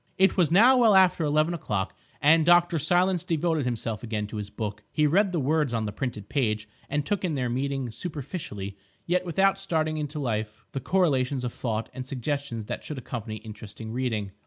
[0.17, 2.79] It was now well after eleven o'clock, and Dr.
[2.79, 4.81] Silence devoted himself again to his book.
[4.91, 8.75] He read the words on the printed page and took in their meaning superficially,
[9.05, 13.91] yet without starting into life the correlations of thought and suggestions that should accompany interesting
[13.91, 14.31] reading.